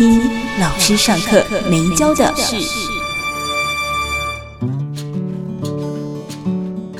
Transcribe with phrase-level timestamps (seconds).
[0.00, 0.18] 听
[0.58, 2.56] 老师上课没教的事。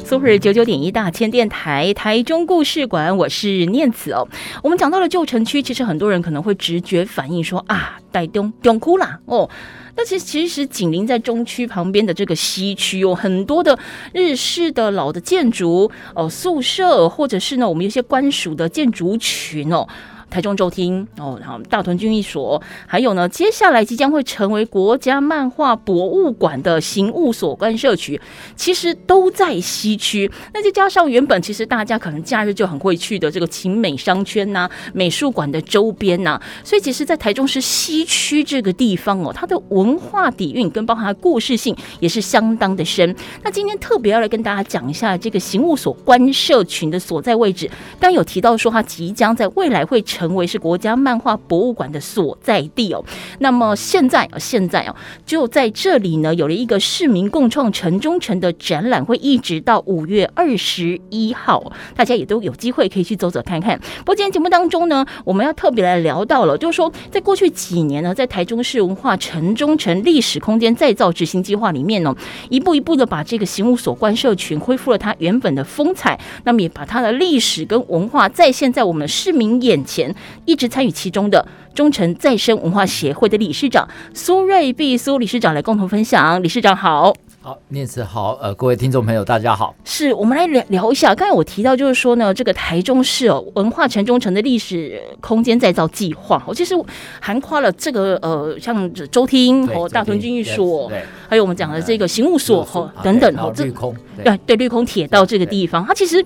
[0.04, 4.28] Super 九九点一大千电台台中故事馆，我是念慈哦。
[4.62, 9.48] 我们讲到了旧城区，其实很多人可能会直觉反应说啊，台中中区啦哦。
[9.96, 13.78] 那其实其实紧邻在中区旁边的这个西区有很多的
[14.12, 19.88] 日式的老的建筑哦，宿舍或者是呢，我们有些官署的建筑群哦。
[20.30, 28.18] 台中州厅哦，然后大屯军艺所，还有呢，接下来即将会成为国家漫画博物馆的刑务所观社区，
[28.54, 30.30] 其实都在西区。
[30.54, 43.12] 那再加上原本其实大家可能假日就很会去的这个晴美商圈呐、美术馆的周边呐、所以其实，在台中市西区这个地方哦，它的文化底蕴跟包含故事性也是相当的深。
[43.42, 50.19] 那今天特别要来跟大家讲一下这个刑务所观社群的所在位置，刚有提到说它即将在未来会成。
[50.20, 53.02] 成为是国家漫画博物馆的所在地哦。
[53.38, 63.80] 那么现在啊，现在哦，就在这里呢，有了一个市民共创城中城的展览，会一直到五月二十一号，大家也都有机会可以去走走看看。
[64.00, 72.14] 不过今天节目当中呢，我们要特别来聊到了，就是说，在过去几年呢，在台中市文化城中城历史空间再造执行计划里面呢，
[72.50, 80.09] 一步一步的把这个刑务所官社群恢复了它原本的风采，那么也把它的历史跟文化再现在我们市民眼前。
[80.44, 86.42] 一直参与其中的忠诚再生文化协会的理事长苏瑞碧苏理事长来共同分享。
[86.42, 89.74] 理事长好，好，念慈好，呃，各位听众朋友大家好。
[89.82, 96.74] 是我们来聊聊一下，刚才我提到就是说呢，这个台中市哦文化城中城的历史空间再造计划，哦其实
[97.18, 100.92] 涵盖了这个呃像周厅和大屯军役所，
[101.30, 106.22] 还有我们讲的这个刑务所哈等等哈，绿空对对绿空铁道这个地方，它其实。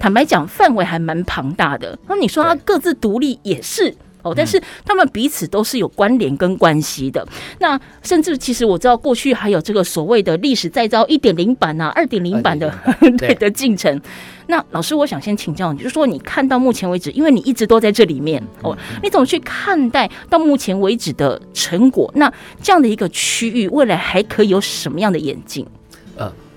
[0.00, 1.98] 坦白讲，范围还蛮庞大的。
[2.06, 3.92] 那你说它各自独立也是
[4.28, 7.26] 哦，但是他们彼此都是有关联跟关系的。
[7.58, 12.72] 那甚至其实我知道，过去还有这个所谓的历史再造一点零版啊、二点零版的
[13.18, 14.00] 对的进程。
[14.46, 22.10] 那老师，我想先请教你，就是说你看到目前为止，因为你一直都在这里面哦，你怎么去看待到目前为止的成果？
[22.14, 25.66] 那这样的一个区域，未来还可以有什么样的演进？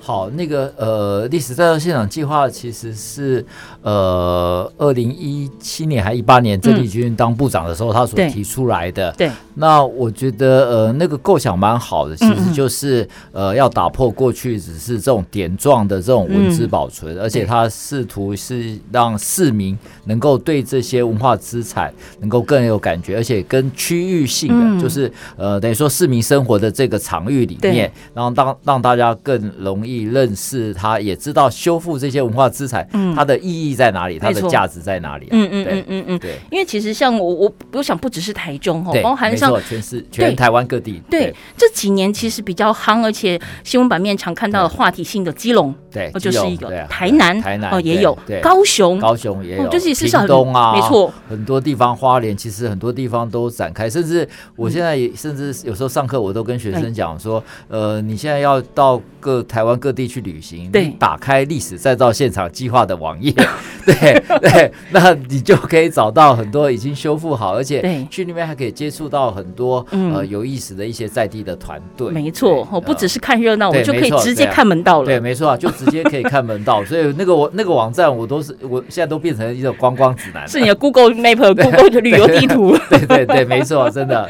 [0.01, 0.11] 呃。
[0.11, 3.45] 好，那个呃，历史再造现场计划其实是
[3.81, 9.11] 呃，二零一七年还一八年郑丽君当部长的时候，他所提出来的。
[9.13, 9.29] 对。
[9.53, 29.90] 那我觉得呃，那个构想蛮好的，其实就是呃，要打破过去只是这种点状的这种文字保存，而且他试图是让市民能够对这些文化资产能够更有感觉，而且跟区域性的，就是呃，等于说市民生活的这个场域里面，然后让让大家更容易。
[29.99, 35.27] 认识他，也知道修复这些文化资产，它的意义在哪里，它的价值在哪里？
[35.31, 36.37] 嗯嗯嗯嗯嗯，对。
[36.51, 41.01] 因为其实像我，我我想不只是台中哦，包含上全是全台湾各地。
[41.09, 63.33] 对，这几年其实比较夯，而且新闻版面常看到的话题性的基隆，对，就是一个台南，台南哦也有，高雄，高雄也有，就是是很东啊，没错，很多地方花莲其实很多地方都展开，甚至我现在也甚至有时候上课我都跟学生讲说，呃，你现在要到各台湾各地去旅行，对，打开历史再造现场计划的网页，
[63.85, 72.11] 对对，那你就可以找到很多已经修复好，而且去那边还可以接触到很多呃有意思的一些在地的团队。
[72.11, 75.05] 没错，我不只是看热闹，我就可以直接看门道了。
[75.05, 76.83] 对，没错啊，就直接可以看门道。
[76.85, 82.77] 所以那个我那个网站，我都是我现在都变成一种观光指南，是你的 Google Map、 Google 的旅游地图。
[82.89, 84.29] 对对对，没错，真的。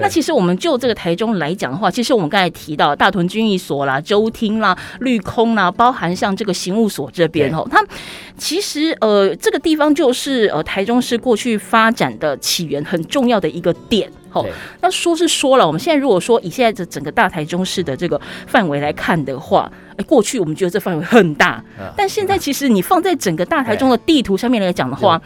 [0.00, 4.76] 那其实我们就这个台中来讲的话，其实我们刚才提到大屯军役所啦、周厅啦。
[5.00, 7.84] 绿空呢、啊，包含像这个刑务所这边哦，它
[8.36, 14.46] 其实呃这个地方就是呃台中市过去发展的起源很重要的一个点哦。
[14.80, 21.62] 那说是说了，我们现在如果说以现在这整个大台中市的这个范围来看的话，哎，过去我们觉得这范围很大，
[21.96, 25.20] 但现在其实你放在整个大台中的地图上面来讲的话，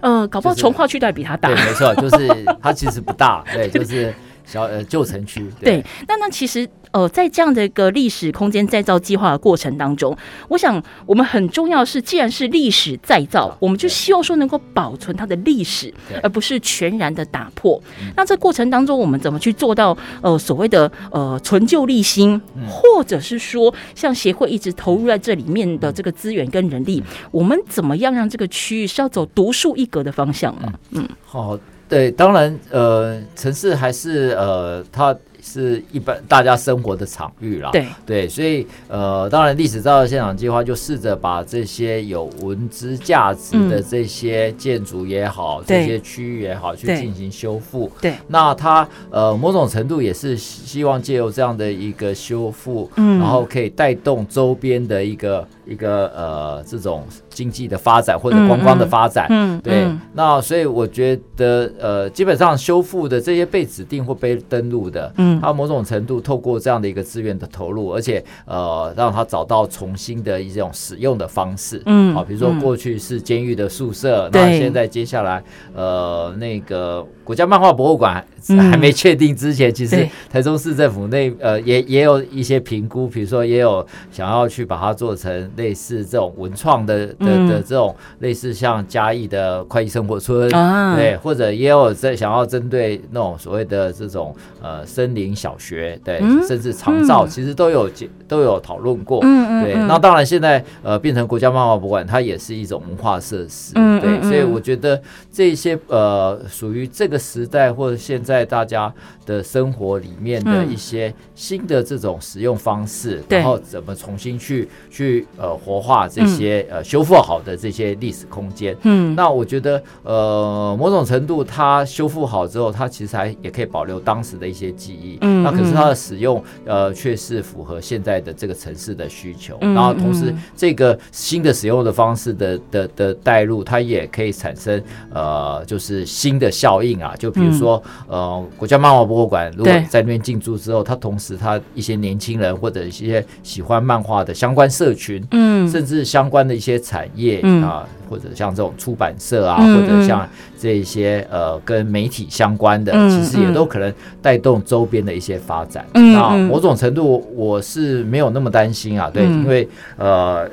[0.00, 1.48] 呃，搞不好从化区都还比它大。
[1.48, 4.14] 对，没错，就是它其实不大，对， 就是。
[4.48, 5.46] 小呃旧城区。
[5.60, 6.66] 对，那那其实。
[6.90, 10.16] 呃，在这样的一个历史空间再造计划的过程当中，
[10.48, 15.92] 我想我们很重要是，既然是历史再造，我们就希望说能够保存它的历史，
[16.22, 17.78] 而不是全然的打破。
[18.16, 30.72] 那这过程当中，我们怎么去做到呃所谓的呃存旧立新，或者是说像协会一直投入在这里面的这个资源跟人力，我们怎么样让这个区域是要走独树一格的方向呢？
[30.92, 35.16] 嗯，好，对，当然呃，城市还是呃它。
[35.40, 47.90] 是一般大家生活的场域啦，对对，所以呃，当然历史再造现场计划就试着把这些有文资价值的这些建筑也好，嗯、这些区域也好，去进行修复。
[47.98, 57.04] 对，那它呃某种程度也是希望借由这样的一个修复，嗯，然后可以带动周边的一个一个呃这种。
[57.38, 75.40] 经济的发展或者观光的发展，嗯，嗯对，嗯、那所以我觉得，呃，基本上修复的这些被指定或被登录的，嗯，它某种程度透过这样的一个资源的投入，而且呃，让他找到重新的一种使用的方式，嗯，好，比如说过去是监狱的宿舍，嗯、那现在接下来，
[75.76, 78.24] 呃，那个国家漫画博物馆
[78.70, 87.08] 还没确定之前，嗯、其实台中市政府内呃也也有一些评估，比如说也有想要去把它做成类似这种文创的。
[87.18, 97.90] 的的这种类似像嘉义的快意生活村，啊、对，或者也有在想要针对那种所谓的这种呃森林小学，对，嗯、甚至长照，其实都有
[98.26, 99.74] 都有讨论过，嗯、对。
[99.74, 104.22] 那当然现在呃变成国家漫画博物馆，它也是一种文化设施，嗯、对。
[104.22, 105.00] 所以我觉得
[105.32, 108.90] 这些呃属于这个时代或者现在大家
[109.26, 117.18] 的生活里面的一些新的这种使用方式，嗯、然后怎么重新去去呃活化这些呃修复。
[117.18, 134.80] 好的这些历史空间，嗯，那我觉得，呃，某种程度它修复好之后，它其实还也可以保留当时的一些记忆，嗯，那可是它的使用，呃，却是符合现在的这个城市的需求，嗯，然后同时这个新的使用的方式的的的带入，它也可以产生
[135.12, 150.28] 呃，就是新的效应啊，就比如说，呃，国家漫画博物馆如果在那边进驻之后，它同时它一些年轻人或者一些喜欢漫画的相关社群，嗯，甚至相关的一些产业啊，或者像这种出版社啊，或者像
[150.58, 155.84] 这些呃跟媒体相关的，其实也都可能带动周边的一些发展。
[155.92, 160.48] 那某种程度我是没有那么担心啊，对，因为呃。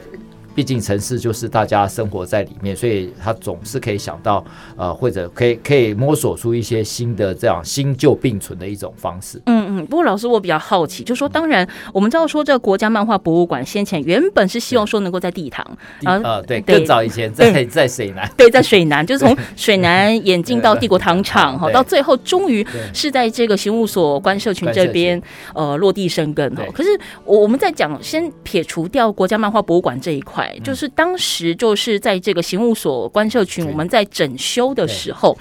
[0.55, 4.43] 毕竟城市就是大家生活在里面，所以他总是可以想到，
[4.77, 9.41] 呃，或者可以可以摸索出一些新的这样新旧并存的一种方式。
[9.47, 9.85] 嗯嗯。
[9.87, 15.65] 不过老师，我比较好奇，就说，当然我们知道说，这个国家漫画博物馆先前原本是希望说能够在地堂
[16.05, 25.21] 啊，呃，对，更早以前在 在水南，对，在水南，就是从 水南演进到帝国糖厂， 哈，到最后终于是在这个刑务所关社群这边
[25.53, 26.55] 呃落地生根。
[26.55, 26.89] 哈，可是
[27.25, 30.44] 我我们在讲，先撇除掉国家漫画博物馆这一块。
[30.63, 35.37] 就是当时就是在这个刑务所官社群，我们在整修的时候，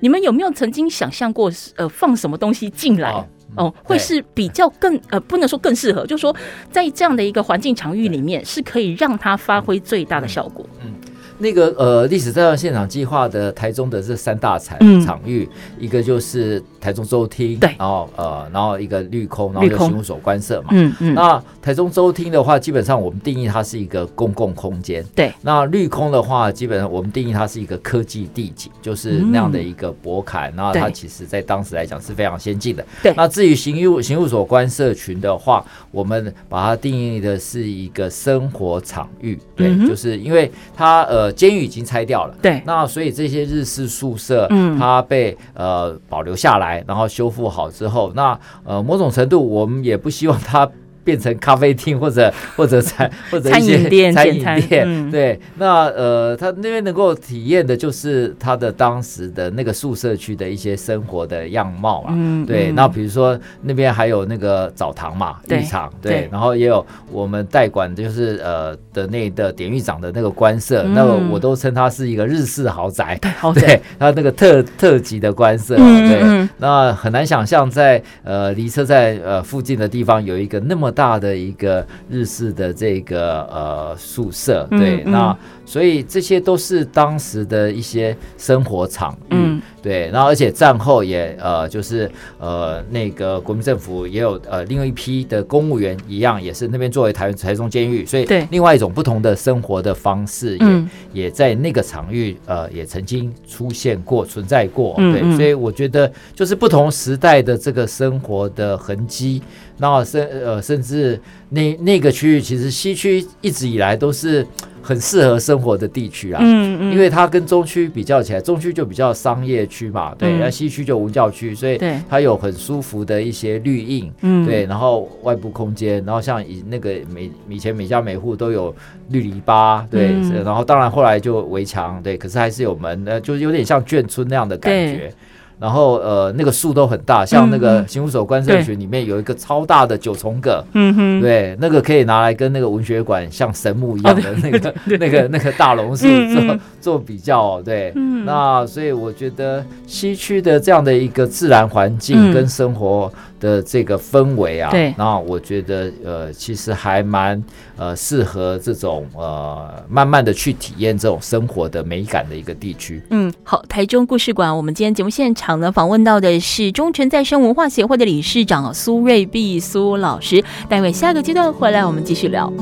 [0.00, 3.26] 你们有没有曾经想象过，呃，放什么东西进来哦，
[3.56, 6.34] 哦，会是比较更呃，不能说更适合，就是说
[6.70, 10.64] 在这样的一个环境场域里面，是可以让它发挥最大的效果。
[10.84, 10.92] 嗯。
[11.40, 15.48] 那个呃，历史再造现场计划的台中的这三大场场域，
[15.78, 21.14] 一个就是台中州厅，对，然后呃，然后一个绿空，然后就刑务所官舍嘛，嗯嗯。
[21.14, 25.32] 那台中州厅的话，基本上我们定义它是一个公共空间，对。
[25.40, 32.84] 那绿空的话，基本上我们定义它是一个科技地景，就是那样的一个博坎，然后它其实在当时来讲是非常先进的。
[33.02, 33.14] 对。
[33.16, 41.29] 那至于刑务刑务所官舍群的话，我们把它定义的是一个生活场域，对，就是因为它呃。
[41.32, 50.68] 监狱已经拆掉了，对，那所以这些日式宿舍，嗯，它被呃保留下来，然后修复好之后，那呃某种程度我们也不希望它。
[51.10, 80.88] 变成咖啡厅或者 或者餐 或者一些餐饮店，餐饮店，嗯、对，那呃，他那边能够体验的就是他的当时的那个宿舍区的一些生活的样貌啊，嗯、对，那比如说那边还有那个澡堂嘛，浴场，对，对，然后也有我们代管就是呃的那的典狱长的那个官舍，嗯、那个我都称它是一个日式豪宅，对，豪宅，对， 他那个特特级的官舍，嗯、对，那很难想象在呃离车站呃附近的地方有一个那么。
[80.99, 85.38] 大的一个日式的这个呃宿舍，对，嗯嗯、那
[85.70, 89.34] 所以这些都是当时的一些生活场域。
[89.34, 89.62] 嗯。
[89.82, 109.42] 对，然后而且战后也呃就是呃那个国民政府也有呃另外一批的公务员一样，也是那边作为台台中监狱，所以另外一种不同的生活的方式也、嗯、也在那个场域呃也曾经出现过存在过，对，所以我觉得就是不同时代的这个生活的痕迹，
[109.78, 111.18] 那甚呃甚至
[111.50, 114.46] 那那个区域其实西区一直以来都是。
[114.82, 121.78] 很适合生活的地区啊，嗯嗯，因为它跟中区比较起来，中区就比较商业区嘛，对，那、嗯、西区就文教区，所以
[122.08, 128.74] 它有很舒服的一些绿荫，嗯，对，然后外部空间，然后像以那个每以前每家每户都有
[129.10, 135.12] 绿篱笆，对、嗯，然后当然后来就围墙，对，可是还是有门，呃，就是有点像眷村那样的感觉。
[135.60, 153.12] 然后呃，那个树都很大，像那个刑务所关社群里面有一个超大的九重葛，嗯哼，对，那个可以拿来跟那个文学馆像神木一样的那个、哦、那个那个大榕树做、嗯、做比较，对、嗯，那所以我觉得西区的这样的一个自然环境跟生活。
[153.40, 157.42] 的这个氛围啊，对，然后我觉得呃，其实还蛮
[157.80, 163.02] 呃适合这种呃慢慢的去体验这种生活的美感的一个地区。
[163.08, 170.44] 嗯，好，台中故事馆，我们今天节目现场呢访问到的是忠诚再生文化协会的理事长苏瑞碧苏老师。
[170.68, 172.52] 待会下个阶段回来，我们继续聊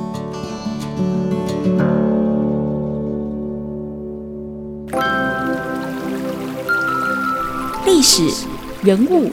[7.84, 8.22] 历史
[8.84, 9.32] 人物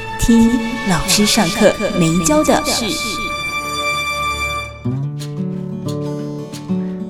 [0.31, 0.49] 听
[0.89, 2.85] 老师上课没教的事。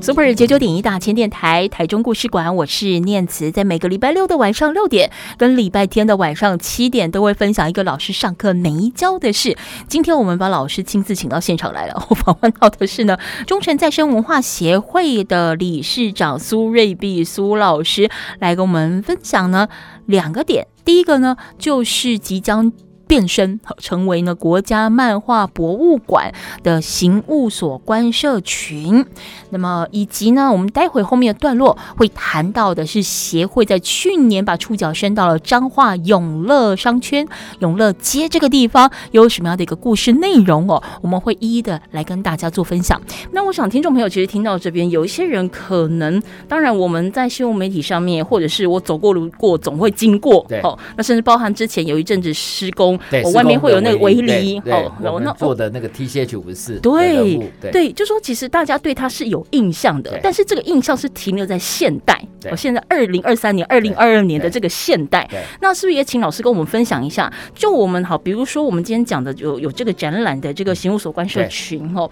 [0.02, 9.56] Super 九九点一大千电台台中故事馆，我是念慈，在每个礼拜六的晚上六点跟礼拜天的晚上七点都会分享一个老师上课没教的事。
[9.88, 18.10] 今天我们把老师亲自请到现场来了， 我访问到的是呢忠诚再生文化协会的理事长苏瑞碧苏老师，
[18.40, 19.68] 来跟我们分享呢
[20.08, 20.66] 两个点。
[20.84, 22.74] 第一个呢就是即将。
[23.12, 29.06] 变身成为呢国家漫画博物馆的行物所观社群，
[29.52, 37.26] 那么以及呢，我们待会后面的段落会谈到的是协会在去年把触角伸到了彰化永乐商圈
[37.60, 40.82] 永乐街这个地方，有什么样的一个故事内容哦？
[41.02, 43.00] 我们会一一的来跟大家做分享。
[43.32, 52.98] 那我想听众朋友其实听到这边，有一些人可能，当然我们在新闻媒体上面，或者是我走过路过总会经过，对，哦，那甚至包含之前有一阵子施工。
[53.24, 62.20] 我、哦、外面会有那个围篱哦，然后那做的那个 TCH 五四，对对，对，就说其实大家对它是有印象的，但是这个印象是停留在现代。
[62.50, 65.30] 我现在二零二三年、二零二二年的这个现代，
[65.62, 67.32] 那是不是也请老师跟我们分享一下？
[67.54, 72.10] 就我们好，比如说我们今天讲的有有这个展览的这个刑务所关社群哦，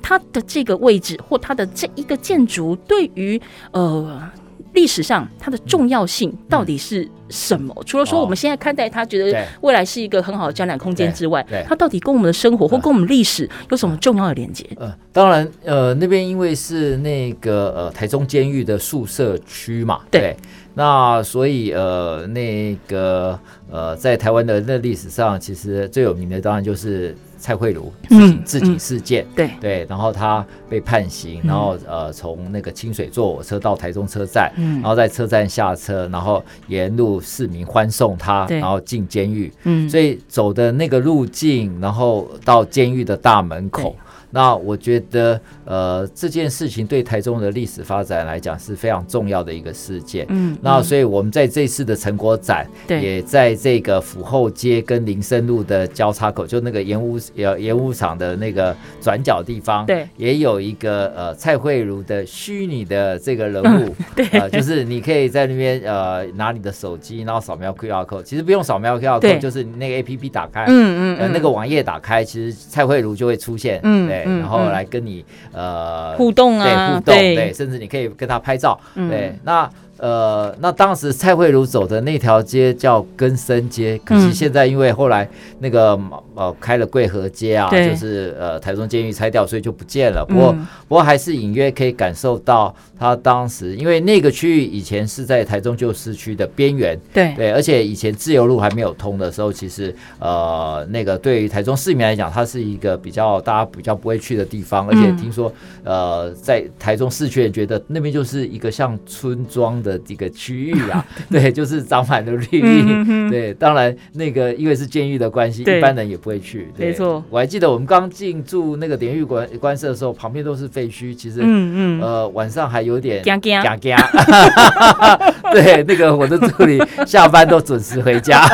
[0.00, 3.40] 它的这个位置或它的这一个建筑，对于
[3.72, 4.30] 呃。
[4.72, 7.74] 历史上它的重要性到底是什么？
[7.78, 14.66] 嗯、除了说我们现在看待它，觉得未来是一个很好的展览空间之外，它到底跟我们的生活或跟我们历史有什么重要的连接？
[14.76, 20.36] 呃，当然，呃，那边因为是那个呃台中监狱的宿舍区嘛，对，对
[20.74, 23.38] 那所以呃那个
[23.70, 27.16] 呃在台湾的那历史上，其实最有名的当然就是。
[27.42, 29.50] 蔡慧如自警自己事件，嗯嗯、对。
[29.60, 43.96] 对，然后他被判刑，嗯、然后呃从那个清水坐火车到台中车站，嗯，然后在车站下车，然后沿路市民欢送他，然后进监狱，嗯，所以走的那个路径，然后到监狱的大门口。
[44.32, 50.26] 那我觉得，呃，这件事情对台中的历史发展来讲是非常重要的一个事件。
[50.30, 74.21] 嗯，那所以我们在这次的成果展，也在这个府后街跟林森路的交叉口，就那个盐屋呃盐屋场的那个转角地方，对，也有一个呃蔡慧茹的虚拟的这个人物，嗯、 对、呃，就是你可以在那边呃拿你的手机，然后扫描 QR code，其实不用扫描 QR code，就是你那个 APP 打开，嗯嗯，呃那个网页打开，其实蔡慧茹就会出现，嗯，对。
[74.24, 79.38] 然后来跟你呃互动啊，对互动对，对，甚至你可以跟他拍照，嗯、对。
[79.44, 85.28] 那呃，那当时蔡慧茹走的那条街叫根生街，可是现在因为后来
[85.60, 85.96] 那个
[86.34, 90.24] 呃开了贵和街啊，就是呃台中监狱拆掉，所以就不见了。
[90.24, 90.52] 不过
[90.86, 97.34] 不过还是隐约可以感受到他当时，因为那个区域以前是在台中旧市区的边缘，对。
[97.34, 105.52] 对，而且以前自由路还没有通的时候，其实呃那个对于台中市民来讲，它是一个比较大家比较不会去的地方，而且听说
[105.84, 109.98] 呃在台中市区人觉得那边就是一个像村庄的。
[110.08, 112.84] 一个区域啊， 对，就是长满了绿意。
[112.86, 116.72] 嗯、对，当然那个因为是监狱的关系，一般人也不会去。
[116.76, 121.14] 没错，我还记得我们刚进驻那个典狱官官舍的时候，旁边都是废墟。
[121.14, 125.32] 其实，嗯嗯，呃，晚上还有点嘎嘎嘎。
[125.52, 128.46] 对，那个我的助理下班都准时回家，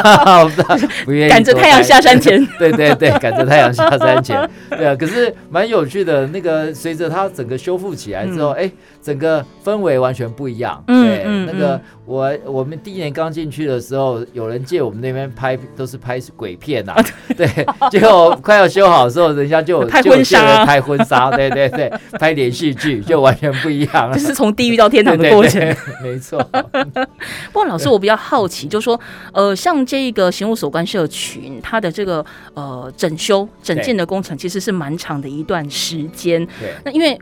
[1.05, 2.45] 不愿意赶着太阳下山前。
[2.59, 4.49] 对对对，赶着太阳下山前。
[4.71, 6.27] 对啊，可是蛮有趣的。
[6.29, 8.73] 那个随着它整个修复起来之后，哎、嗯。
[9.01, 17.05] 整个氛围完全不一样，对，嗯、那个我我们第一年刚进去的时候，有人借我们那边拍，都是拍鬼片呐、啊，
[17.37, 17.49] 对，
[17.91, 26.39] 结果快要修好的时候，人家就拍婚纱，拍婚纱，对对对，拍连续剧 就完全不一样了，就是从地狱到天堂的过程，对对对没错。
[27.53, 29.01] 不过老师，我比较好奇，就是说，
[29.33, 32.25] 呃，像这个刑务所关社群，它的这个
[32.55, 37.19] 呃整修整建的工程，其实是蛮长的一段时间，对，那因为。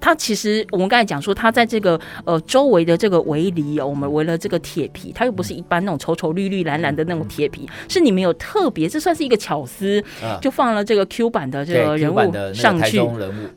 [0.00, 10.02] 它其实我们刚才讲说，它在这个呃周围的这个围篱哦，我们围了这个铁皮，它又不是一般那种丑丑绿绿蓝蓝的那种铁皮，是你们有特别，这算是一个巧思，
[10.40, 13.00] 就放了这个 Q 版的这个人物上去，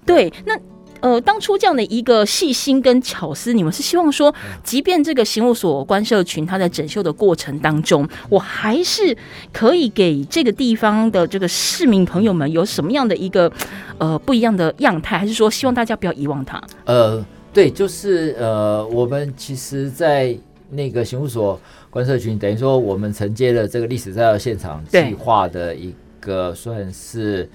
[0.05, 0.57] 对，那。
[1.01, 9.17] 呃，当初这样的一个细心跟巧思，你们是希望说，即便这个刑务所关社群它在整修的过程当中，我还是
[9.51, 13.51] 可以给这个地方的这个市民朋友们有什么样的一个
[13.97, 16.61] 呃不一样的样态，还是说希望大家不要遗忘它？
[16.85, 20.37] 呃，对，就是呃，我们其实，在
[20.69, 27.49] 那个刑务所官舍群，等于说我们承接了这个历史再造现场计划的一个算是。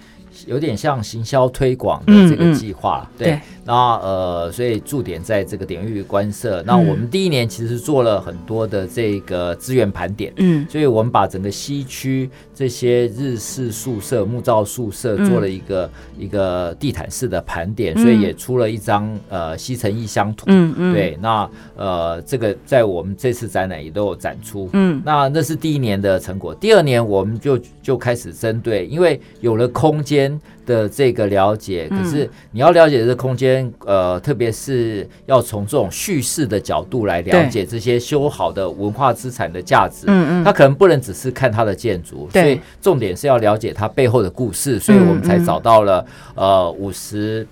[0.47, 3.41] 有点像行销推广的这个计划，嗯嗯、对。
[3.65, 6.63] 那呃，所以驻点在这个典狱官舍。
[6.65, 21.19] 那我们第一年其实做了很多的这个资源盘点，嗯，所以我们把整个西区这些日式宿舍、木造宿舍做了一个、嗯、一个地毯式的盘点，嗯、所以也出了一张呃西城异乡图，嗯嗯，对。
[21.21, 25.03] 那呃，这个在我们这次展览也都有展出，嗯。
[25.05, 30.41] 那那是第一年的成果，第二年我们就就开始针对，因为有了空间。
[30.67, 40.07] 的这个了解，可是你要了解这个空间，呃，特别是要从这种叙事的角度来了解这些修好的文化资产的价值。
[40.09, 47.47] 嗯嗯，它可能不能只是看它的建筑，所以重点是要了解它背后的故事，所以我们才找到了呃五十。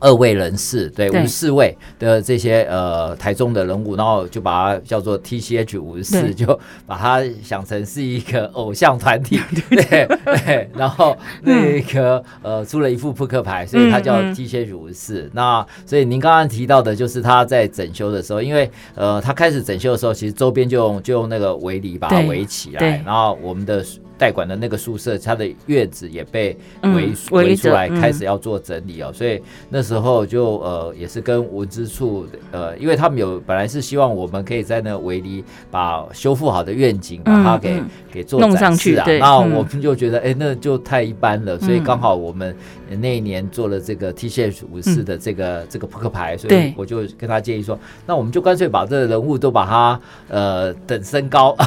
[0.00, 6.46] 二位人士，对，五十四位的这些呃台中的人物，然后就把它叫做 TCH 五十四，就
[6.84, 10.08] 把它想成是一个偶像团体，对 对，
[10.44, 15.30] 对，然后那个呃出了一副扑克牌，所以它叫 TCH 五十四。
[15.32, 23.82] 那所以您刚刚提到的就是他在整修的时候，因为呃他开始整修的时候，其实周边就用就用那个围篱把它围起来，然后我们的。
[24.24, 26.56] 代管的那个宿舍，它的院子也被
[26.94, 29.12] 围围出来，开始要做整理哦。
[29.12, 39.04] 所以那时候就呃，也是跟文资处呃，因为他们有本来是希望我们可以在那围篱把修复好的愿景把它给给做展示啊。
[39.20, 41.58] 那我们就觉得哎，那就太一般了。
[41.58, 42.56] 所以刚好我们
[42.98, 51.66] 那一年做了这个 TCH 五十四的这个这个扑克牌，所以我就跟他建议说，那我们就干脆把这个人物都把它呃等身高， 把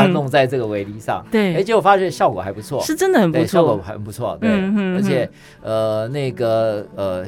[0.00, 1.22] 它弄在这个围篱上。
[1.30, 1.82] 对，哎，结果。
[1.88, 4.38] 发现效果还不错，是真的很不错，效果很不错。
[4.40, 4.50] 对，
[4.94, 5.28] 而且
[5.62, 7.24] 呃，那个呃。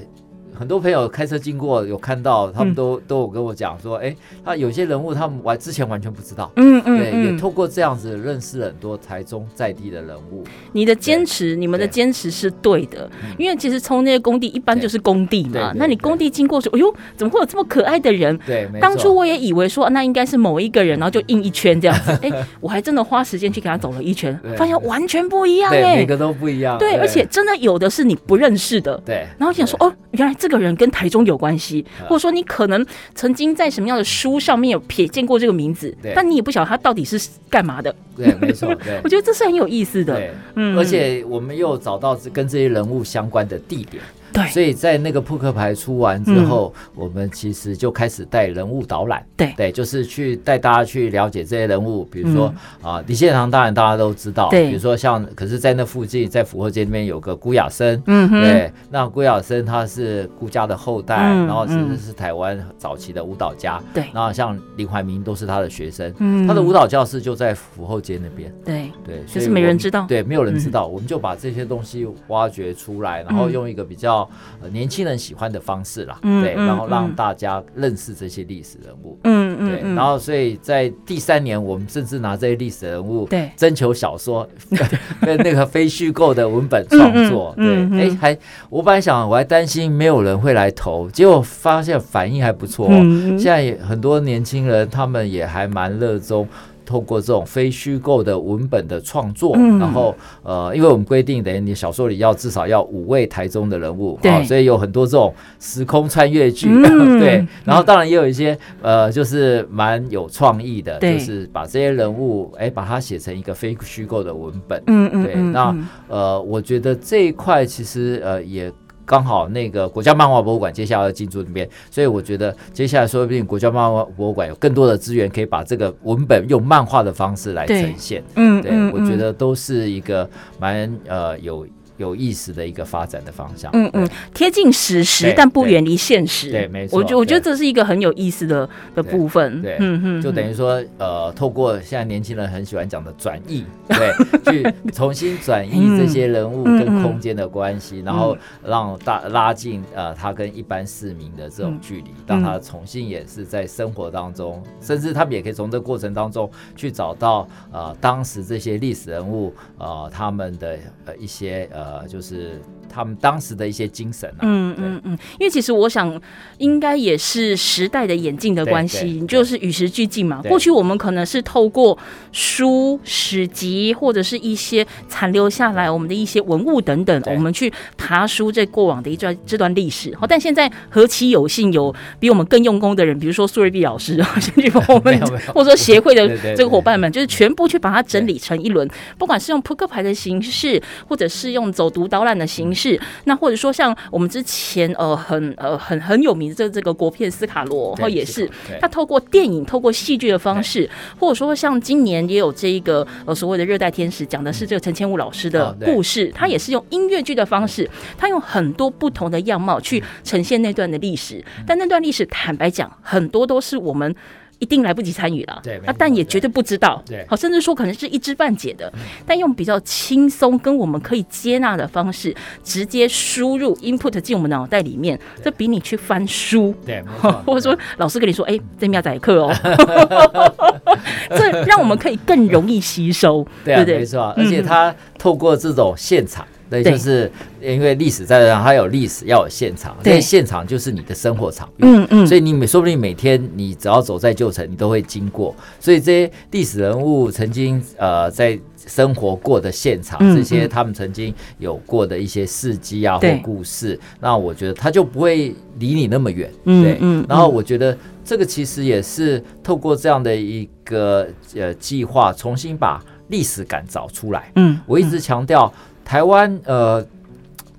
[0.60, 10.44] 很多朋友开车经过有看到，他们都、嗯、都有跟我讲说，哎、欸，他有些人物他们完之前完全不知道，嗯嗯，对，也透过这样子认识了很多台中在地的人物。
[10.72, 18.38] 你的坚持，你们的坚持是对的，对因为其实从那些工地一般就是工地嘛，那你工地经过说，哎呦，怎么会有这么可爱的人？
[18.46, 32.84] 对，当初我也以为说那应该是某一个人，然后就印一圈这样子， 哎、欸，我还真的花时间去给他走了一圈，发现完全不一样、欸，哎，每个都不一样，对，而且真的有的是你不认识的，对，然后想说，哦，原来这个人跟台中有关系，或者说你可能
[33.14, 37.94] 曾经在什么样的书上面有瞥见过这个名字，但你也不晓得他到底是干嘛的。
[38.16, 40.14] 对，没错，对， 我觉得这是很有意思的。
[40.16, 44.02] 对，嗯，而且我们又找到跟这些人物相关的地点。
[44.32, 49.24] 对，所以在那个扑克牌出完之后，嗯、我们其实就开始带人物导览。
[49.36, 49.52] 对。
[49.56, 68.90] 对，就是去带大家去了解这些人物，比如说、嗯、啊，李献堂当然大家都知道，对，比如说像，可是在那附近，在府后街那边有个辜雅生，嗯哼，对，那辜雅生他是辜家的后代，嗯、然后其实是台湾早期的舞蹈家，对、嗯，然后像林怀民都是他的学生，嗯，他的舞蹈教室就在府后街那边，对。
[69.04, 74.19] 对，就是没人知道，对，没有人知道，嗯、我们就把这些东西挖掘出来，然后用一个比较
[74.62, 83.50] 呃年轻人喜欢的方式啦，嗯、对，然后让大家认识这些历史人物，嗯嗯，对，然后所以在第三年，我们甚至拿这些历史人物对。
[83.56, 84.48] 征求小说
[85.20, 96.46] 跟那个非虚构的文本创作，嗯、对，哎，还我本来想我还担心没有人会来投，结果发现反应还不错，嗯、现在也很多年轻人他们也还蛮热衷。
[96.90, 107.46] 透过这种非虚构的文本的创作，嗯、然后呃，因为我们规定，等于你小说里要至少要五位台中的人物，对、哦，所以有很多这种时空穿越剧，嗯、 对。
[107.64, 115.34] 然后当然也有一些呃，就是蛮有创意的，就是把这些人物哎，把它写成一个非虚构的文本，嗯嗯，对。
[115.36, 115.76] 那
[116.08, 118.72] 呃，我觉得这一块其实呃也。
[119.10, 128.22] 刚好那个国家漫画博物馆接下来要进驻那边，所以我觉得接下来说不定国家漫画博物馆有更多的资源，可以把这个文本用漫画的方式来呈现。
[128.36, 131.66] 嗯，对，我觉得都是一个蛮呃有。
[132.00, 136.98] 有意思的一个发展的方向，嗯嗯，贴近史实，但不远离现实，对，没错。
[136.98, 144.12] 我觉我觉得这是一个很有意思的的部分，对，嗯嗯，就等于说，呃，透过现在年轻人很喜欢讲的转译，对，
[144.50, 148.34] 去重新转译这些人物跟空间的关系，然后
[148.64, 161.89] 让大拉近呃他跟一般市民的这种距离，让他重新也是在生活当中，甚至他们也可以从这个过程当中去找到呃当时这些历史人物呃他们的呃一些呃。
[161.90, 166.20] 呃，就是他们当时的一些精神啊，嗯嗯嗯，因为其实我想，
[166.58, 170.40] 应该也是时代的演进的关系，就是与时俱进嘛。
[170.42, 171.98] 过去我们可能是透过
[172.30, 180.14] 书、史籍或者是一些残留下来我们的一些文物等等，我们去爬书这过往的一段这段历史。
[180.14, 184.22] 好，但现在何其有幸有比我们更用功的人，比如说苏瑞碧老师，
[185.52, 191.72] 或者说协会的这个伙伴们，就是全部去把它整理成一轮，不管是用扑克牌的形式，或者是用。
[191.80, 198.46] 走读导览的形式，那或者说像我们之前呃很呃很很有名的这这个国片斯卡罗，然后也是
[198.78, 200.86] 他透过电影、透过戏剧的方式，
[201.18, 207.88] 或者说像今年也有这一个呃所谓的热带天使，讲的是这个陈千武老师的故事，他也是用音乐剧的方式，
[208.18, 214.14] 他用很多不同的样貌去呈现那段的历史，但那段历史坦白讲，很多都是我们。
[214.60, 218.92] 一定来不及参与了，对，但也绝对不知道，对，好，甚至说可能是一知半解的，
[219.26, 227.02] 但用比较轻松跟我们可以接纳的方式，直接输入 input 进我们脑袋里面，这比你去翻书，对，
[227.44, 229.52] 或者说老师跟你说，哎，这秒宰课哦，
[231.30, 233.98] 这让我们可以更容易吸收，对不对？
[233.98, 236.46] 没错，而且他透过这种现场。
[236.70, 237.30] 对，就是
[237.60, 239.96] 因为历史在这，它有历史，要有现场。
[240.02, 241.80] 对，现场就是你的生活场域。
[241.82, 242.26] 嗯嗯。
[242.26, 245.54] 所以你每说不定每天你只要走在旧城，你都会经过。
[245.80, 248.56] 所以这些历史人物曾经呃在
[248.86, 256.48] 生活过的现场，这些他们曾经有过的一些事迹啊或故事，那我觉得他就不会离你那么远。
[256.64, 256.98] 对。
[257.00, 257.26] 嗯。
[257.28, 264.52] 然后我觉得这个其实也是透过这样的一个呃计划，重新把历史感找出来。
[264.54, 264.78] 嗯。
[264.86, 265.72] 我一直强调。
[266.10, 267.06] 台湾呃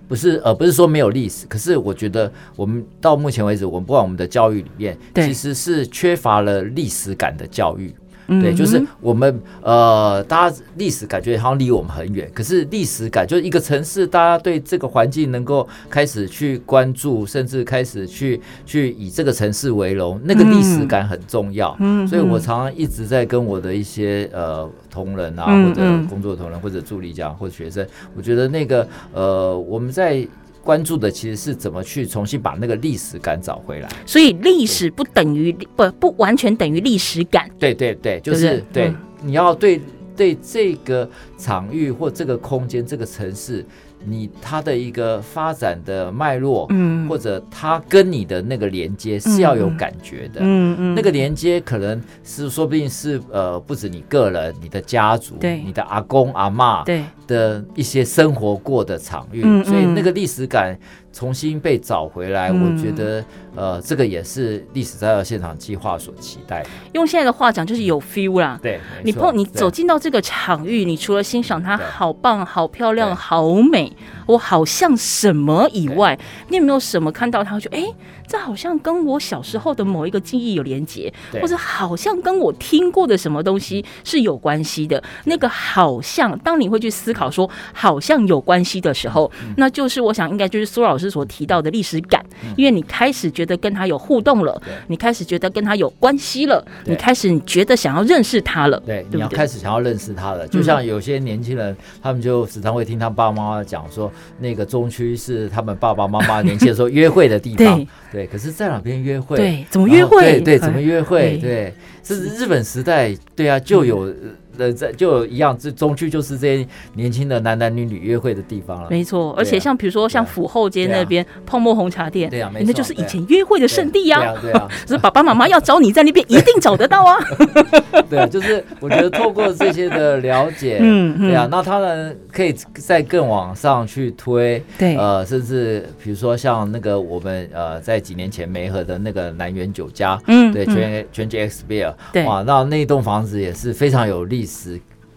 [0.08, 7.94] 不是呃不是说没有历史，可是我觉得我们到目前为止，我们不管我们的教育里面，其实是缺乏了历史感的教育。
[8.40, 21.76] 对，就是我们呃，大家历史感觉好像离我们很远，可是历史感就是一个城市，大家对这个环境能够开始去关注，甚至开始去去以这个城市为荣，那个历史感很重要。
[21.80, 30.26] 嗯，所以我常常一直在跟我的一些呃同仁啊，或者工作同仁或者助理讲或者学生，我觉得那个呃我们在。
[30.64, 37.50] 关注的其实是怎么去重新把那个历史感找回来，所以历史不等于不不完全等于历史感。
[37.60, 39.82] 对对对，就是对，嗯、你要对
[40.16, 41.10] 对这个
[41.42, 43.66] 场域或这个空间、这个城市。
[44.04, 60.76] 你它的一个发展的脉络，嗯，或者它跟你的那个连接是要有感觉的，嗯嗯，那个连接可能是说不定是呃不止你个人，你的家族，对，你的阿公阿妈，对的一些生活过的场域，所以那个历史感
[61.14, 63.24] 重新被找回来，我觉得
[63.56, 66.70] 呃这个也是历史再造现场计划所期待的。
[66.94, 73.94] 用现在的话讲，就是有 feel 啦，对，你碰你走进到这这个场域，你除了欣赏它好棒、好漂亮、好美，
[74.26, 77.80] 我好像什么以外，你有没有什么看到它就哎？
[77.80, 77.96] 诶
[78.28, 85.04] 这好像跟我小时候的某一个记忆有连结，或者好像跟我听过的什么东西是有关系的。
[85.26, 100.48] 那个好像，当你会去思考说好像有关系的时候，那就是我想应该就是苏老师所提到的历史感，因为你开始觉得跟他有互动了，你开始觉得跟他有关系了，你开始你觉得想要认识他了，对，你要开始想要认识他了。
[100.48, 108.28] 就像有些年轻人，他们就时常会听他爸爸妈妈讲说，那个中区是他们爸爸妈妈年轻的时候约会的地方，对。
[108.28, 109.38] 可是在哪边约会？
[109.38, 110.20] 对，怎么约会？
[110.22, 111.38] 对对，怎么约会？
[111.38, 114.14] 对，是日本时代，对啊，就有。
[114.62, 118.88] 呃，在就一样，这中区就是这些年轻的男男女女约会的地方了。
[118.92, 124.20] 没错，而且像比如说像府后街那边泡沫红茶店，对啊，那就是以前约会的圣地呀。
[124.20, 127.18] 对啊，对啊， 是爸爸妈妈要找你在那边一定找得到啊。
[128.08, 144.51] 对啊，就是我觉得透过这些的了解， 嗯，对啊，那他们可以再更往上去推，对，呃，甚至比如说像那个我们呃在几年前梅河的那个南园酒家，嗯，对，全全季 X Beer，对，哇，那那栋房子也是非常有历史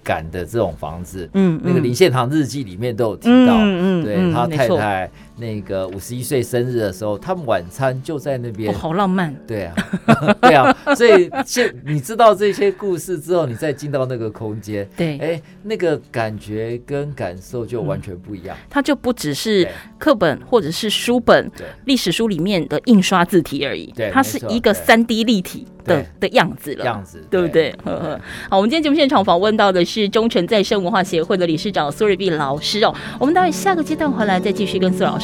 [0.02, 9.74] 感的这种房子，嗯，那个林献堂日记里面都有提到，嗯嗯，对他太太那个五十一岁生日的时候，他们晚餐就在那边，好浪漫，对啊，
[10.40, 19.68] 对啊，所以现你知道这些故事之后，你再进到那个空间，对，哎，那个感觉跟感受就完全不一样，它就不只是
[19.98, 21.50] 课本或者是书本、
[21.84, 25.66] 历史书里面的印刷字体而已，对，它是一个三 D 立体。
[25.84, 27.42] 的的样子了，样子对。
[27.42, 27.70] 不对？
[27.84, 28.20] 呵呵。
[28.48, 32.94] 好，我们今天节目现场访问到的是忠诚再生文化协会的理事长苏瑞碧老师哦。
[33.20, 35.23] 我们待会下个阶段回来再继续跟苏老师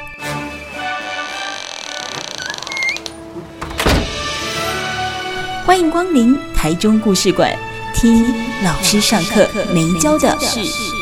[5.81, 7.51] 欢迎光临台中故事馆，
[7.95, 8.23] 听
[8.63, 11.00] 老师上课没教的事。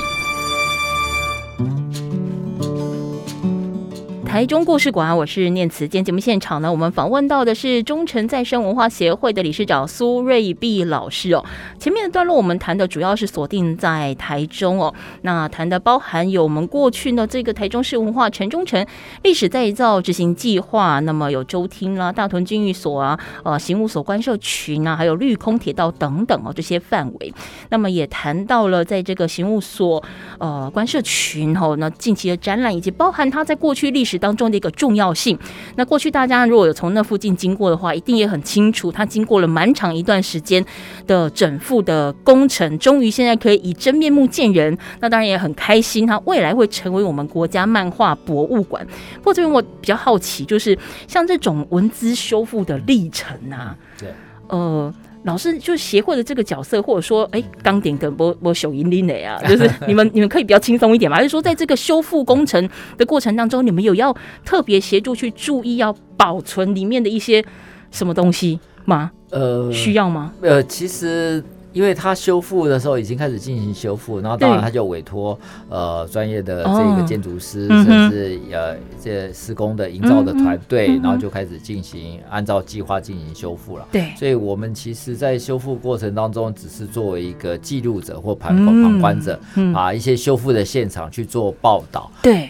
[4.30, 5.88] 台中故事馆，我是念慈。
[5.88, 11.44] 今天节目现场呢，我们访问到的是忠诚再生文化协会的理事长苏瑞碧老师哦。
[11.80, 18.86] 前面的段落我们谈的主要是锁定在台中哦，那谈的包含有我们过去呢这个台中市文化城中城
[19.24, 27.34] 历史再造执行计划，那么有周厅啦、大屯军役所啊、呃刑务所官舍群啊，还有绿空铁道等等哦这些范围。
[27.70, 30.04] 那么也谈到了在这个刑务所
[30.38, 34.19] 呃官舍群哦，那近期的展览以及包含他在过去历史。
[34.20, 35.36] 当中的一个重要性。
[35.76, 40.64] 那过去大家如果有从那附近经过的话，一定也很清楚，它经过了蛮长一段时间
[41.08, 44.78] 的整复的工程，终于现在可以以真面目见人。
[45.00, 48.86] 那当然也很开心，它未来会成为我们国家漫画博物馆。
[49.16, 50.78] 不过这边我比较好奇，就是
[51.08, 54.14] 像这种文字修复的历程啊，对，
[54.50, 54.94] 呃。
[55.24, 67.44] 老师就协会的这个角色，或者说，哎，刚点跟波波手银林的呀， 就是你们你们可以比较轻松一点嘛，还是说，在这个修复工程的过程当中，你们有要特别协助去注意要保存里面的一些
[67.92, 69.12] 什么东西吗？
[69.32, 70.34] 呃，需要吗？
[70.42, 71.44] 呃，其实。
[71.80, 75.40] 因为他修复的时候已经开始进行修复，然后当然他就委托
[75.70, 83.88] 呃专业的这个建筑师，哦、甚至呃这施工的营造的团队，嗯、然后就开始进行按照计划进行修复了。
[83.94, 92.12] 对，所以我们其实，在修复过程当中，只是作为一个记录者或旁旁观者，嗯、把一些修复的现场去做报道。
[92.22, 92.50] 对，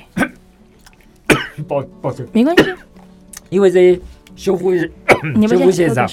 [1.69, 2.63] 抱抱歉，没关系，
[3.51, 4.01] 因为这些
[4.35, 6.09] 修复修复现场，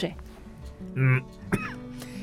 [0.96, 1.18] 嗯。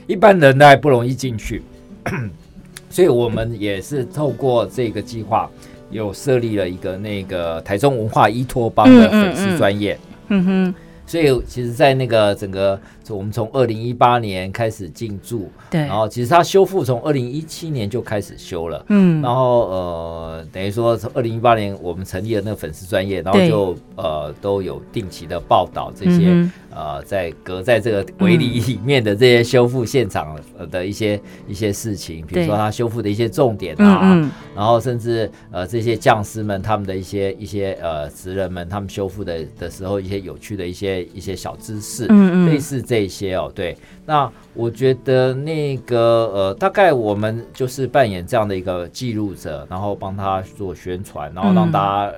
[0.07, 1.61] 一般人呢不容易进去，
[2.89, 5.49] 所以我们也是透过这个计划，
[5.91, 9.97] 有设立了一个那个台中文化依托邦的粉丝专业。
[10.29, 10.75] 嗯哼。
[11.05, 30.39] 所以，其实，在那个整个，我们从二零一八年开始进驻，对，然后其实它修复从二零一七年就开始修了，嗯，然后呃，等于说从二零一八年我们成立了那个粉丝专业，然后就呃都有定期的报道这些、嗯、呃在隔在这个围篱里面的这些修复现场
[30.71, 34.31] 的一些一些事情，比如说它修复的一些重点啊，嗯嗯。
[34.55, 41.03] 然后甚至呃这些匠师们他们的一些一些呃职人们他们修复的的时候一些有趣的一些。
[41.13, 43.75] 一些小知识，嗯嗯，类似这这些哦，对。
[44.05, 45.97] 那我觉得那个
[46.31, 52.13] 呃，大概我们就是扮演这样的一个记录者，然后帮他做宣传，然后让大家。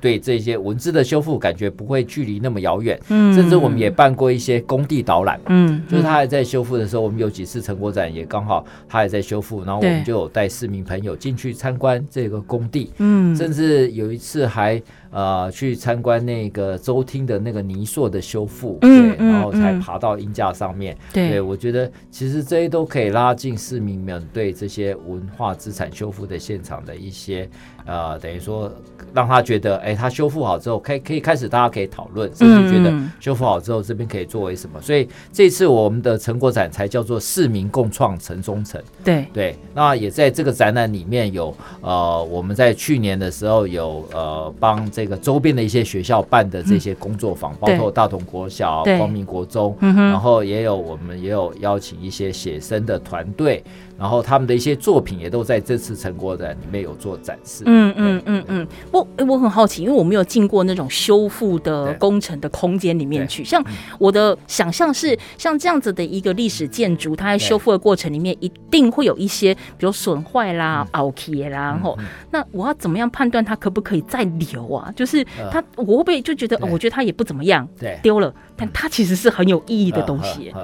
[0.00, 2.96] 对这些文字的修复，感觉不会距离那么遥远。
[3.08, 5.40] 嗯，甚至我们也办过一些工地导览。
[5.46, 12.92] 嗯，就是他还在修复的时候，我们有几次成果展也刚好他还在修复，然后我们就有带市民朋友进去参观这个工地。
[12.98, 14.80] 嗯，甚至有一次还。
[15.10, 20.94] 呃，去参观那个周厅的那个泥塑的修复，嗯，对，然后才爬到鹰架上面。
[21.12, 27.48] 对，对，我觉得其实这些都可以拉近市民们对这些文化资产修复的现场的一些
[27.86, 28.70] 呃，等于说
[29.14, 34.78] 让他觉得，哎，他修复好之后，可以可以开始大家可以讨论，甚至觉得修复好之后这边可以作为什么？
[34.82, 38.78] 所以这次我们的成果展才叫做市民共创城中城。
[39.02, 44.86] 对对，那也在这个展览里面有呃，我们在去年的时候有呃帮。
[44.98, 53.62] 这个周边的一些学校办的这些工作坊，嗯、包括大同国小、光明国中，然后也有我们也有邀请一些写生的团队。
[53.98, 57.64] 然后他们的一些作品也都在这次成果展里面有做展示。
[57.66, 63.44] 嗯嗯嗯嗯，我我很好奇，因为我没有进过那种修复的工程的空间里面去。
[63.44, 63.62] 像
[63.98, 71.98] 我的想象是，像这样子的一个历史建筑，它在修复的过程里面一定会有一些，比如损坏啦、凹起啦，然后
[72.30, 74.92] 那我要怎么样判断它可不可以再留啊？
[74.94, 80.54] 就是它，我会不会就觉得，我觉得它也不怎么样，对，丢了，但它其实是很有意义的东西。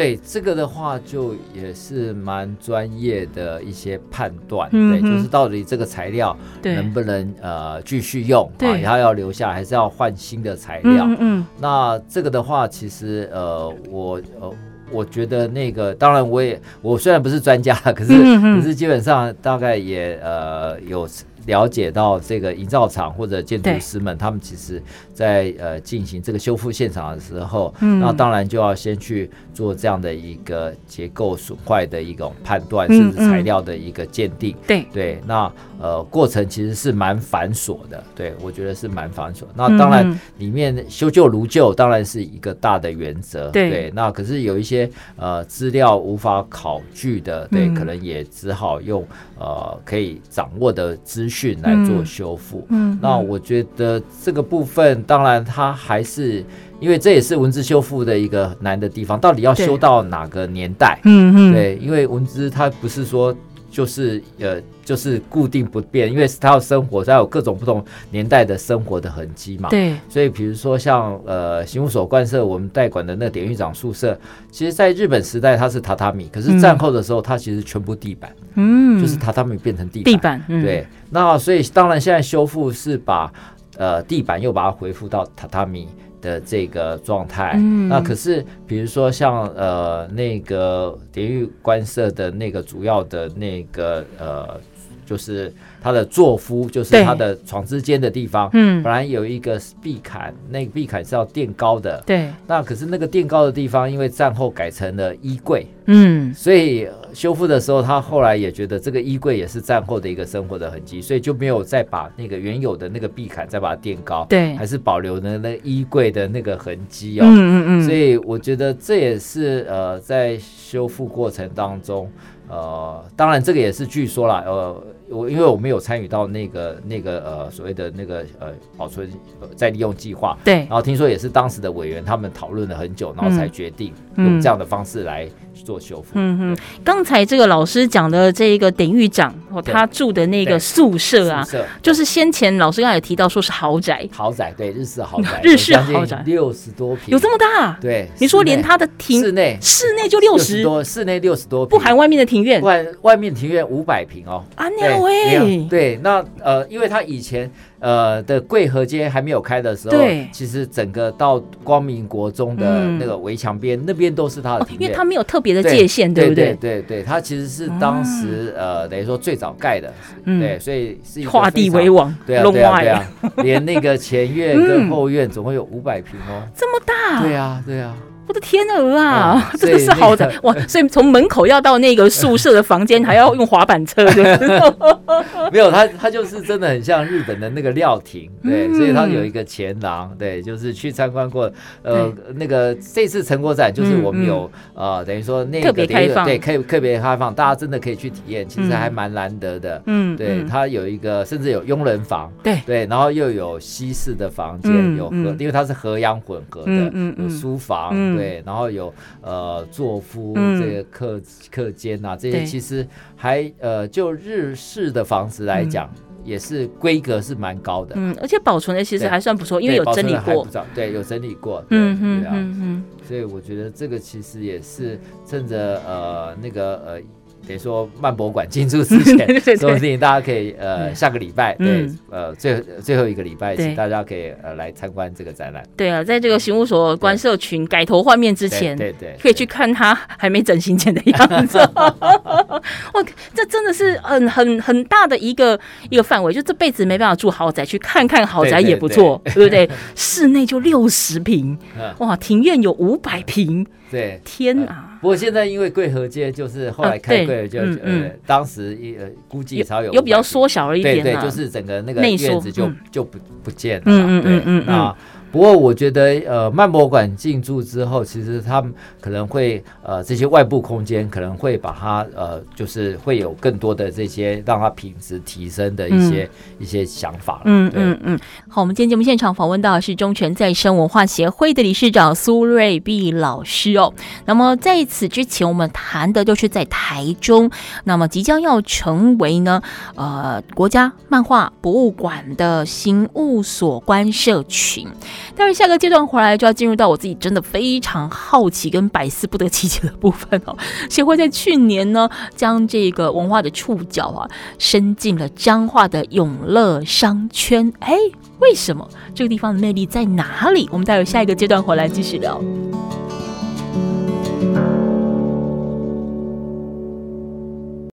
[0.00, 11.04] 对这个的话，就也是蛮专业的一些判断，嗯、对，就是到底这个材料能不能呃继续用，啊，然后要留下还是要换新的材料？
[11.06, 14.50] 嗯，嗯，那这个的话，其实呃，我呃，
[14.90, 21.06] 我觉得那个，当然我也我虽然不是专家，可是可是基本上大概也呃有。
[21.46, 24.80] 了解到这个营造厂或者建筑师们，他们其实
[25.20, 34.56] 在呃进行这个修复现场的时候，嗯，那当然就要先去做这样的一个结构损坏的一种判断，甚至材料的一个鉴定。
[34.66, 34.86] 对。
[34.90, 39.42] 对，那呃过程其实是蛮繁琐的，对我觉得是蛮繁琐。
[39.54, 43.92] 那当然里面修旧如旧当然是一个大的原则，对。
[43.94, 49.06] 那可是有一些呃资料无法考据的，对，可能也只好用
[49.38, 56.44] 呃可以掌握的资讯来做修复，嗯，那我觉得这个部分，当然它还是，
[56.78, 61.00] 因为这也是文字修复的一个难的地方，到底要修到哪个年代？
[61.02, 63.34] 嗯嗯，对，因为文字它不是说。
[63.72, 69.68] 就是呃，就是固定不变，因为它要生活，它有各种不同年代的生活的痕迹嘛。
[69.68, 69.94] 对。
[70.08, 74.18] 所以比如说像呃，刑务所官舍我们代管的那个典狱长宿舍，
[74.50, 80.12] 其实在日本时代它是榻榻米，可是战后的时候它其实全部地板，嗯，就是榻榻米变成地板。
[80.12, 80.44] 地板。
[80.48, 80.84] 嗯、对。
[81.08, 83.32] 那所以当然现在修复是把
[83.80, 85.88] 呃地板又把它恢复到榻榻米。
[86.22, 94.60] 的这个状态，嗯、那可是比如说像呃那个典狱官舍的那个主要的那个呃，
[95.06, 106.88] 就是他的座夫，就是他的床之间的地方，嗯，本来有一个壁坎，那个壁坎是要垫高的，对，那可是那个垫高的地方，因为战后改成了衣柜，嗯，所以。
[107.12, 117.24] 修复的时候，他后来也觉得这个衣柜也是战后的一个生活的痕迹，所以就没有再把那个原有的那个壁坎再把它垫高，对，还是保留了那衣柜的那个痕迹哦。
[117.26, 117.82] 嗯嗯嗯。
[117.82, 122.08] 所以我觉得这也是呃，在修复过程当中，
[122.50, 124.82] 呃，当然这个也是据说啦，呃。
[125.12, 129.10] 我因为我没有参与到那个那个呃所谓的那个呃保存
[129.40, 135.28] 呃再利用计划，对，然后听说也是当时的委员他们讨论了很久，然后才决定用这样的方式来
[135.62, 136.10] 做修复。
[136.14, 141.46] 嗯哼，刚才这个老师讲的这个典狱长哦，他住的那个宿舍啊，
[141.82, 146.22] 就是先前老师刚才也提到说是豪宅，豪宅对，日式豪宅， 日式豪宅。
[146.26, 147.78] 六十多平，有这么大？
[147.80, 149.58] 对，你说连他的庭室内。
[149.60, 150.62] 室内就六十？
[150.62, 154.44] 多，室内六十多，不含外面的庭院，外外面庭院五百平哦。
[154.54, 155.00] 啊，那。
[155.00, 166.54] 对，对，那呃，因为他以前呃的贵和街还没有开的时候，对，其实整个到光明国中的那个围墙边，那边都是他的庭院，因为他没有特别的界限，对不对？
[166.54, 169.92] 对对，他其实是当时呃等于说最早盖的，
[170.24, 173.12] 对，所以是画地为王，对啊对啊对啊，
[173.42, 177.96] 连那个前院 跟后院总共有五百平哦，这么大，对啊对啊。
[178.30, 180.54] 我的天鹅啊， 真的是好的哇！
[180.68, 184.38] 所以从门口要到那个宿舍的房间，还要用滑板车，对。
[185.50, 191.50] 没有，他他就是真的很像日本的那个料亭，对，所以他有一个前廊，对，就是去参观过，
[191.82, 202.60] 呃，那个这次成果展就是我们有呃，等于说那个特别开放，对，可以特别开放，大家真的可以去体验，其实还蛮难得的，嗯，对，它有一个甚至有佣人房，对。
[202.64, 207.90] 对，然后又有西式的房间，有和，因为它是和洋混合的，嗯嗯，有书房。
[208.20, 215.90] 对，然后有呃座敷这个客客间呐，这些其实还呃就日式的房子来讲。
[216.22, 227.00] 也是规格是蛮高的，嗯，而且保存的其实还算不错，因为有整理过，对，有整理过，嗯嗯嗯嗯，所以我觉得这个其实也是趁着呃那个呃。
[227.46, 235.62] 得说慢博馆进驻之前， 这种事情大家可以呃下个礼拜对呃最最后一个礼拜，请大家可以呃来参观这个展览。
[235.76, 241.58] 对啊，在这个刑务所关社群改头换面之前，对对，可以去看他还没整形前的样子。
[241.74, 249.68] 哇，这真的是很很很大的一个一个范围，就这辈子没办法住豪宅，去看看豪宅也不错，对不对？
[249.96, 251.58] 室内就六十平，
[251.98, 253.66] 哇，庭院有五百平。
[253.90, 254.89] 对，天啊！
[255.00, 264.94] 不过现在因为贵和街就是后来开贵了，就呃当时一呃估计也超有有比较缩小了一点，对对，就是整个那个院子就就不不见了，嗯嗯嗯嗯。
[265.32, 277.42] 不过我觉得，呃，慢博馆进驻之后，其实他们可能会，呃，这些外部空间可能会把它，呃，就是会有更多的这些让它品质提升的一些、嗯、一些想法。
[277.44, 278.18] 嗯嗯嗯。
[278.48, 283.94] 好，我们今天节目现场访问到的是中泉再生文化协会的理事长苏瑞碧老师哦。
[284.26, 287.48] 那么在此之前，我们谈的就是在台中，
[287.84, 289.62] 那么即将要成为呢，
[289.94, 294.88] 呃，国家漫画博物馆的行务所关社群。
[295.36, 300.56] 但是下个阶段回来就要进入到我自己真的非常好奇跟百思不得其解的部分哦。
[300.88, 307.72] 谁会在去年呢，将这个文化的触角啊伸进了彰化的永乐商圈。
[307.80, 307.96] 哎，
[308.40, 310.68] 为什么这个地方的魅力在哪里？
[310.72, 312.40] 我们待会下一个阶段回来继续聊。